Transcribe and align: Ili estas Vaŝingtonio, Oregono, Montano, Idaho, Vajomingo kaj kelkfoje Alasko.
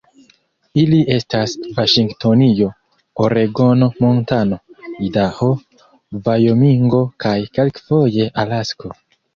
Ili 0.83 1.01
estas 1.15 1.53
Vaŝingtonio, 1.75 2.71
Oregono, 3.27 3.91
Montano, 4.07 4.61
Idaho, 5.11 5.53
Vajomingo 6.31 7.07
kaj 7.27 7.39
kelkfoje 7.61 8.33
Alasko. 8.47 8.97